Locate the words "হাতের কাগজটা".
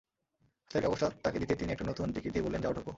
0.61-1.07